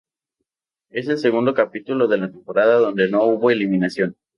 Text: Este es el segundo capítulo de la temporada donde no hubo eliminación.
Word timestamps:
Este 0.89 0.97
es 1.11 1.17
el 1.17 1.17
segundo 1.19 1.53
capítulo 1.53 2.07
de 2.07 2.17
la 2.17 2.31
temporada 2.31 2.79
donde 2.79 3.07
no 3.07 3.23
hubo 3.23 3.51
eliminación. 3.51 4.15